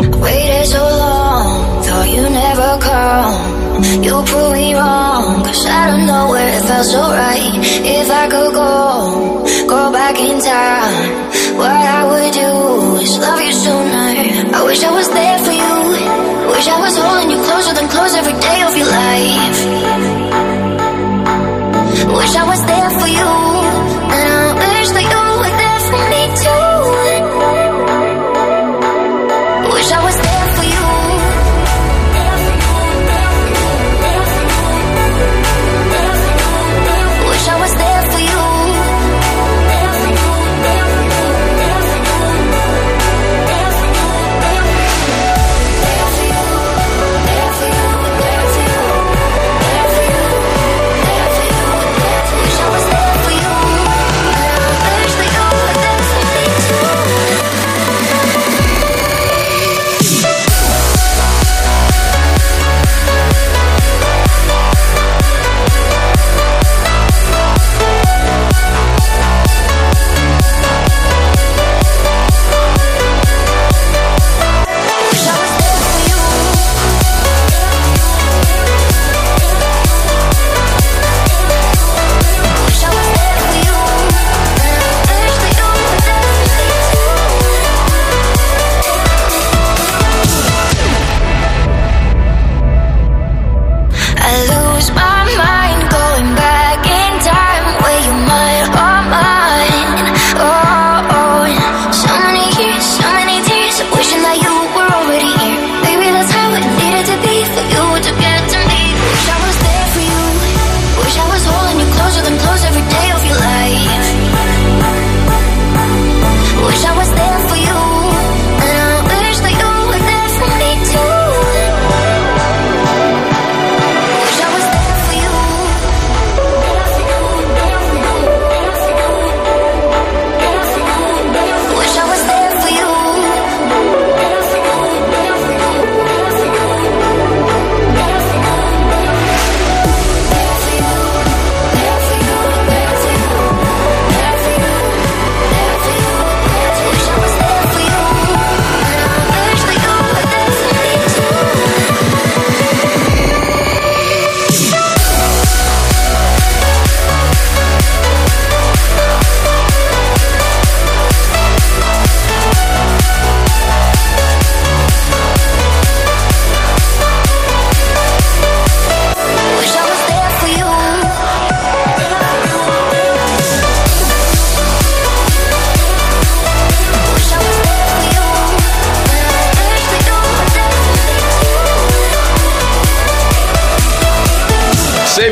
I 14.52 14.64
wish 14.64 14.84
I 14.84 14.92
was 14.92 15.10
there 15.10 15.40
for 15.40 15.52
you. 15.52 16.50
Wish 16.50 16.68
I 16.68 16.80
was 16.80 16.98
holding 16.98 17.19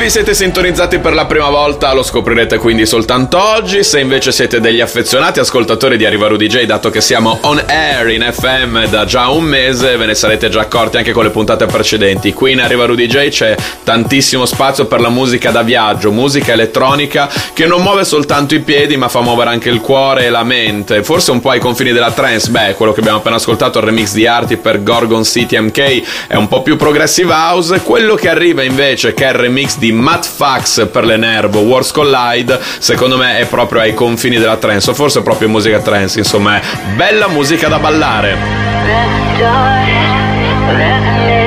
vi 0.08 0.14
siete 0.14 0.34
sintonizzati 0.34 1.00
per 1.00 1.14
la 1.14 1.26
prima 1.26 1.50
volta 1.50 1.92
lo 1.92 2.02
scoprirete 2.02 2.60
quindi 2.60 2.86
soltanto 2.86 3.44
oggi, 3.44 3.84
se 3.84 4.00
invece 4.00 4.32
siete 4.32 4.62
degli 4.62 4.80
affezionati 4.80 5.42
ascoltatori 5.42 5.98
di 5.98 6.06
Arriva 6.06 6.28
Rudy 6.28 6.48
J, 6.48 6.64
dato 6.64 6.90
che 6.90 7.02
siamo 7.02 7.38
on 7.42 7.62
air 7.68 8.08
in 8.08 8.26
FM 8.32 8.86
da 8.86 9.04
già 9.04 9.28
un 9.28 9.44
mese, 9.44 9.98
ve 9.98 10.06
ne 10.06 10.16
sarete 10.16 10.48
già 10.48 10.62
accorti 10.62 10.96
anche 10.96 11.12
con 11.12 11.26
le 11.26 11.30
puntate 11.30 11.66
precedenti. 11.66 12.32
Qui 12.32 12.54
in 12.54 12.62
Arriva 12.62 12.86
Rudy 12.86 13.06
J 13.06 13.28
c'è 13.28 13.58
tantissimo 13.84 14.46
spazio 14.46 14.86
per 14.86 15.02
la 15.02 15.10
musica 15.10 15.52
da 15.52 15.62
viaggio, 15.62 16.14
musica 16.14 16.54
elettronica 16.54 17.30
che 17.52 17.66
non 17.66 17.82
muove 17.82 18.06
soltanto 18.06 18.56
i 18.56 18.62
piedi 18.62 18.96
ma 18.96 19.10
fa 19.10 19.20
muovere 19.20 19.50
anche 19.50 19.68
il 19.68 19.82
cuore 19.82 20.28
e 20.28 20.30
la 20.30 20.46
mente, 20.46 21.04
forse 21.04 21.32
un 21.32 21.42
po' 21.42 21.50
ai 21.50 21.60
confini 21.60 21.92
della 21.92 22.12
trance, 22.12 22.50
beh, 22.50 22.76
quello 22.76 22.94
che 22.94 23.02
abbiamo 23.02 23.18
appena 23.18 23.36
ascoltato, 23.36 23.80
il 23.80 23.84
remix 23.84 24.14
di 24.14 24.26
Arti 24.26 24.56
per 24.56 24.84
Gorgon 24.84 25.26
City 25.26 25.60
MK 25.60 26.28
è 26.28 26.36
un 26.36 26.48
po' 26.48 26.62
più 26.62 26.78
progressive 26.78 27.34
house, 27.34 27.82
quello 27.82 28.16
che 28.16 28.30
arriva 28.30 28.64
invece 28.64 29.14
che 29.14 29.26
è 29.26 29.32
il 29.32 29.36
remix 29.36 29.78
di 29.78 29.96
Matt 29.98 30.26
Fax 30.26 30.88
per 30.90 31.06
le 31.06 31.18
Nervo, 31.18 31.60
Wars 31.60 31.92
Collide, 31.92 32.60
secondo 32.80 33.18
me 33.18 33.38
è 33.40 33.46
proprio 33.46 33.82
ai 33.82 33.94
confini 33.94 34.38
della 34.38 34.58
trance, 34.58 34.90
o 34.90 34.94
forse 34.94 35.22
proprio 35.22 35.50
musica 35.50 35.80
trance, 35.80 36.20
insomma 36.20 36.60
è 36.60 36.62
bella 36.96 37.28
musica 37.28 37.68
da 37.68 37.80
ballare. 37.80 38.38
che 39.86 41.47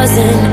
doesn't 0.00 0.47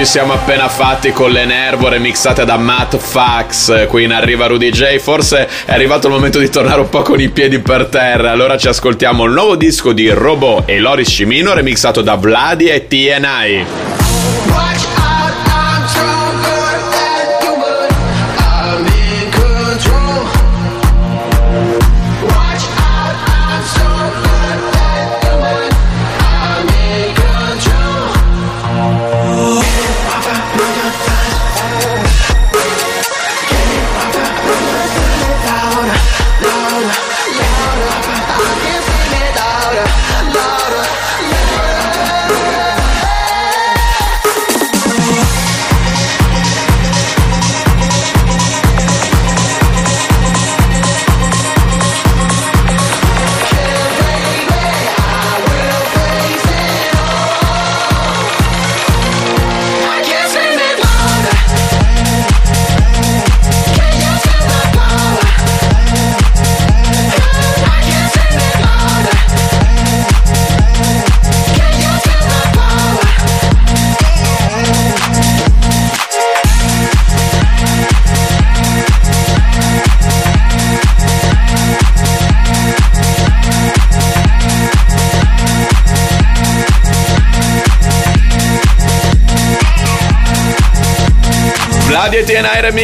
ci 0.00 0.06
siamo 0.06 0.32
appena 0.32 0.66
fatti 0.70 1.12
con 1.12 1.30
le 1.30 1.44
Nervo 1.44 1.88
remixate 1.88 2.46
da 2.46 2.56
Matt 2.56 2.96
Fax. 2.96 3.86
Qui 3.86 4.04
in 4.04 4.12
arriva 4.12 4.46
Rudy 4.46 4.70
J. 4.70 4.96
Forse 4.96 5.46
è 5.66 5.72
arrivato 5.72 6.06
il 6.06 6.14
momento 6.14 6.38
di 6.38 6.48
tornare 6.48 6.80
un 6.80 6.88
po' 6.88 7.02
con 7.02 7.20
i 7.20 7.28
piedi 7.28 7.58
per 7.58 7.84
terra. 7.88 8.30
Allora 8.30 8.56
ci 8.56 8.68
ascoltiamo 8.68 9.24
il 9.24 9.32
nuovo 9.32 9.56
disco 9.56 9.92
di 9.92 10.08
Robot 10.08 10.62
e 10.70 10.78
Loris 10.78 11.06
Cimino 11.06 11.52
remixato 11.52 12.00
da 12.00 12.14
Vladi 12.14 12.68
e 12.68 12.86
TNI. 12.86 13.89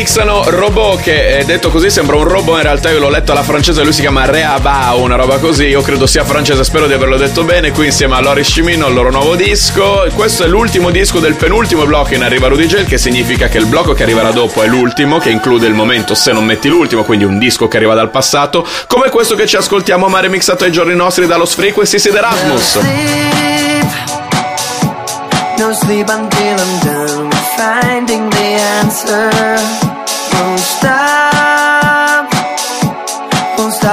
Remixano 0.07 0.45
Robot 0.49 1.01
che 1.01 1.39
eh, 1.39 1.45
detto 1.45 1.69
così 1.69 1.91
sembra 1.91 2.15
un 2.15 2.23
robot 2.23 2.59
in 2.59 2.63
realtà 2.63 2.91
io 2.91 3.01
l'ho 3.01 3.09
letto 3.09 3.33
alla 3.33 3.43
francese 3.43 3.83
lui 3.83 3.93
si 3.93 4.03
chiama 4.03 4.25
Reabao 4.25 5.01
una 5.01 5.17
roba 5.17 5.39
così 5.39 5.65
io 5.65 5.83
credo 5.83 6.07
sia 6.07 6.25
francese 6.25 6.63
spero 6.63 6.87
di 6.87 6.93
averlo 6.93 7.17
detto 7.17 7.43
bene 7.43 7.73
qui 7.73 7.87
insieme 7.87 8.15
a 8.15 8.21
Loris 8.21 8.49
Cimino 8.49 8.87
il 8.87 8.95
loro 8.95 9.11
nuovo 9.11 9.35
disco 9.35 10.07
questo 10.15 10.45
è 10.45 10.47
l'ultimo 10.47 10.91
disco 10.91 11.19
del 11.19 11.35
penultimo 11.35 11.85
blocco 11.87 12.15
in 12.15 12.23
arriva 12.23 12.47
Rudy 12.47 12.67
J 12.67 12.85
che 12.85 12.99
significa 12.99 13.49
che 13.49 13.59
il 13.59 13.67
blocco 13.67 13.95
che 13.95 14.05
arriverà 14.05 14.31
dopo 14.31 14.63
è 14.63 14.69
l'ultimo 14.69 15.19
che 15.19 15.31
include 15.31 15.67
il 15.67 15.75
momento 15.75 16.15
se 16.15 16.31
non 16.31 16.45
metti 16.45 16.69
l'ultimo 16.69 17.03
quindi 17.03 17.25
un 17.25 17.39
disco 17.39 17.67
che 17.67 17.77
arriva 17.77 17.95
dal 17.95 18.11
passato 18.11 18.65
come 18.87 19.11
questo 19.11 19.35
che 19.35 19.47
ci 19.47 19.57
ascoltiamo 19.57 20.07
ma 20.07 20.21
remixato 20.21 20.63
ai 20.63 20.71
giorni 20.71 20.95
nostri 20.95 21.27
dallo 21.27 21.47
Frequency 21.47 21.99
Sid 21.99 22.15
Erasmus 22.15 22.79
No 25.59 25.73
sleep 25.73 26.07
until 26.11 26.61
I'm 26.61 26.85
done 26.85 27.31
finding 27.57 28.29
the 28.29 28.59
answer. 28.85 29.86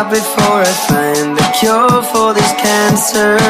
Before 0.09 0.61
I 0.61 0.73
find 0.87 1.37
the 1.37 1.47
cure 1.59 2.03
for 2.03 2.33
this 2.33 2.51
cancer. 2.53 3.42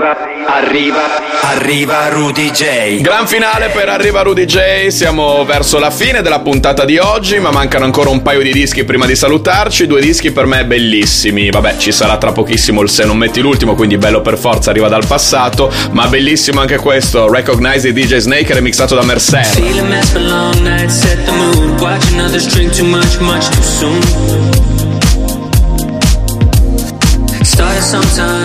Arriva, 0.00 0.16
arriva, 0.46 1.00
arriva 1.42 2.08
Rudy 2.08 2.50
J. 2.50 3.02
Gran 3.02 3.26
finale 3.26 3.68
per 3.68 3.90
Arriva 3.90 4.22
Rudy 4.22 4.46
J, 4.46 4.86
siamo 4.86 5.44
verso 5.44 5.78
la 5.78 5.90
fine 5.90 6.22
della 6.22 6.40
puntata 6.40 6.86
di 6.86 6.96
oggi, 6.96 7.38
ma 7.38 7.50
mancano 7.50 7.84
ancora 7.84 8.08
un 8.08 8.22
paio 8.22 8.40
di 8.40 8.50
dischi 8.50 8.84
prima 8.84 9.04
di 9.04 9.14
salutarci, 9.14 9.86
due 9.86 10.00
dischi 10.00 10.30
per 10.30 10.46
me 10.46 10.64
bellissimi. 10.64 11.50
Vabbè, 11.50 11.76
ci 11.76 11.92
sarà 11.92 12.16
tra 12.16 12.32
pochissimo 12.32 12.80
il 12.80 12.88
Se 12.88 13.04
non 13.04 13.18
metti 13.18 13.42
l'ultimo, 13.42 13.74
quindi 13.74 13.98
bello 13.98 14.22
per 14.22 14.38
forza, 14.38 14.70
arriva 14.70 14.88
dal 14.88 15.04
passato, 15.06 15.70
ma 15.90 16.06
bellissimo 16.06 16.60
anche 16.60 16.78
questo, 16.78 17.30
Recognize 17.30 17.92
di 17.92 18.02
DJ 18.02 18.16
Snake 18.16 18.54
remixato 18.54 18.94
da 18.94 19.02
Mercer. 19.02 19.44
Feel 19.44 19.84
a 28.18 28.39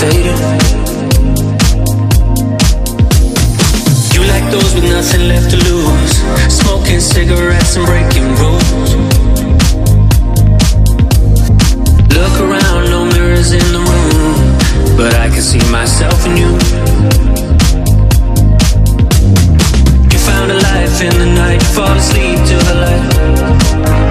faded. 0.00 0.38
You 4.14 4.22
like 4.32 4.46
those 4.54 4.72
with 4.74 4.84
nothing 4.84 5.26
left 5.26 5.50
to 5.50 5.58
lose, 5.68 6.14
smoking 6.60 7.00
cigarettes 7.00 7.74
and 7.76 7.84
breaking 7.84 8.28
rules. 8.38 8.90
Look 12.14 12.34
around, 12.46 12.90
no 12.94 13.00
mirrors 13.06 13.50
in 13.52 13.66
the 13.74 13.82
room, 13.90 14.96
but 14.96 15.14
I 15.14 15.28
can 15.34 15.42
see 15.42 15.64
myself 15.70 16.18
in 16.26 16.36
you. 16.42 16.50
You 20.12 20.18
found 20.30 20.48
a 20.52 20.58
life 20.70 20.96
in 21.02 21.14
the 21.22 21.30
night, 21.42 21.62
fall 21.74 21.96
asleep 22.02 22.38
to 22.50 22.56
the 22.68 22.76
light. 22.86 23.04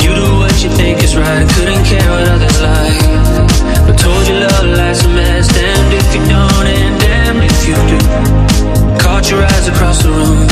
You 0.04 0.12
do 0.22 0.28
what 0.42 0.56
you 0.64 0.70
think 0.70 1.02
is 1.02 1.16
right, 1.16 1.48
couldn't 1.56 1.84
care 1.86 2.10
what 2.12 2.28
others 2.28 2.60
like. 2.62 3.48
But 3.88 3.98
told 3.98 4.28
you 4.28 4.36
love 4.36 4.66
lies 4.78 5.06
a 5.06 5.10
mess 5.10 5.47
damned 5.78 5.94
if 5.94 6.16
you 6.16 6.22
don't 6.26 6.68
and 6.68 7.00
damned 7.00 7.44
if 7.44 7.68
you 7.68 7.76
do 7.92 7.98
Caught 9.00 9.30
your 9.30 9.44
eyes 9.44 9.68
across 9.68 10.02
the 10.04 10.10
room. 10.10 10.48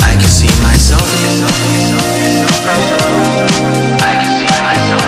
I 0.00 0.12
can 0.20 0.30
see 0.38 0.50
myself. 0.62 1.02
I 4.00 4.14
can 4.20 4.30
see 4.36 4.50
myself. 4.62 5.04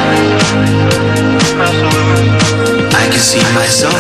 I 2.95 3.05
can 3.11 3.21
see 3.21 3.45
myself. 3.55 3.98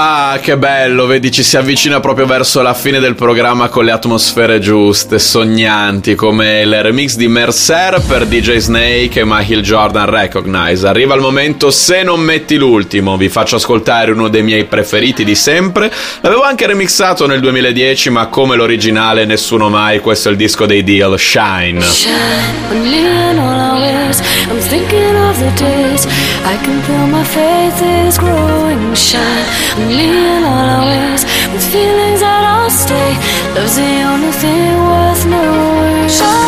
Ah, 0.00 0.38
che 0.40 0.56
bello, 0.56 1.06
vedi, 1.06 1.32
ci 1.32 1.42
si 1.42 1.56
avvicina 1.56 1.98
proprio 1.98 2.24
verso 2.24 2.62
la 2.62 2.72
fine 2.72 3.00
del 3.00 3.16
programma 3.16 3.68
con 3.68 3.84
le 3.84 3.90
atmosfere 3.90 4.60
giuste, 4.60 5.18
sognanti, 5.18 6.14
come 6.14 6.60
il 6.60 6.82
remix 6.84 7.16
di 7.16 7.26
Mercer 7.26 8.00
per 8.06 8.26
DJ 8.26 8.58
Snake 8.58 9.18
e 9.18 9.24
Michael 9.24 9.62
Jordan 9.62 10.08
Recognize. 10.08 10.86
Arriva 10.86 11.16
il 11.16 11.20
momento 11.20 11.72
se 11.72 12.04
non 12.04 12.20
metti 12.20 12.54
l'ultimo, 12.54 13.16
vi 13.16 13.28
faccio 13.28 13.56
ascoltare 13.56 14.12
uno 14.12 14.28
dei 14.28 14.44
miei 14.44 14.66
preferiti 14.66 15.24
di 15.24 15.34
sempre. 15.34 15.92
L'avevo 16.20 16.42
anche 16.42 16.68
remixato 16.68 17.26
nel 17.26 17.40
2010, 17.40 18.10
ma 18.10 18.28
come 18.28 18.54
l'originale 18.54 19.24
nessuno 19.24 19.68
mai, 19.68 19.98
questo 19.98 20.28
è 20.28 20.30
il 20.30 20.36
disco 20.36 20.64
dei 20.64 20.84
Deal, 20.84 21.18
Shine. 21.18 21.82
Shine 21.82 22.68
only 29.88 30.04
in 30.04 30.44
all 30.44 30.68
our 30.76 30.86
ways 30.86 31.24
With 31.52 31.64
feelings 31.72 32.20
that'll 32.20 32.70
stay 32.70 33.10
Love's 33.54 33.76
the 33.76 34.02
only 34.02 34.32
thing 34.32 34.76
worth 34.88 35.26
knowing. 35.26 36.47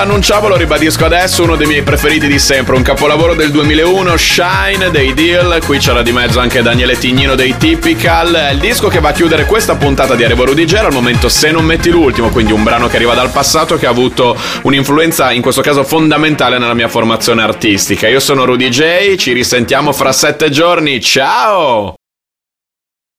L'annunciavo, 0.00 0.48
lo 0.48 0.56
ribadisco 0.56 1.04
adesso, 1.04 1.42
uno 1.42 1.56
dei 1.56 1.66
miei 1.66 1.82
preferiti 1.82 2.26
di 2.26 2.38
sempre, 2.38 2.74
un 2.74 2.80
capolavoro 2.80 3.34
del 3.34 3.50
2001, 3.50 4.16
Shine 4.16 4.90
dei 4.90 5.12
Deal, 5.12 5.60
qui 5.66 5.76
c'era 5.76 6.00
di 6.00 6.10
mezzo 6.10 6.40
anche 6.40 6.62
Daniele 6.62 6.96
Tignino 6.96 7.34
dei 7.34 7.54
Typical, 7.58 8.50
il 8.52 8.58
disco 8.58 8.88
che 8.88 8.98
va 8.98 9.10
a 9.10 9.12
chiudere 9.12 9.44
questa 9.44 9.76
puntata 9.76 10.14
di 10.14 10.24
Arrivo 10.24 10.46
Rudy 10.46 10.64
J, 10.64 10.74
al 10.76 10.92
momento 10.92 11.28
se 11.28 11.50
non 11.50 11.66
metti 11.66 11.90
l'ultimo, 11.90 12.30
quindi 12.30 12.52
un 12.52 12.62
brano 12.62 12.88
che 12.88 12.96
arriva 12.96 13.12
dal 13.14 13.30
passato 13.30 13.76
che 13.76 13.84
ha 13.84 13.90
avuto 13.90 14.34
un'influenza 14.62 15.32
in 15.32 15.42
questo 15.42 15.60
caso 15.60 15.84
fondamentale 15.84 16.56
nella 16.56 16.74
mia 16.74 16.88
formazione 16.88 17.42
artistica. 17.42 18.08
Io 18.08 18.20
sono 18.20 18.46
Rudy 18.46 18.70
J, 18.70 19.16
ci 19.16 19.32
risentiamo 19.32 19.92
fra 19.92 20.12
sette 20.12 20.48
giorni, 20.48 20.98
ciao! 21.02 21.99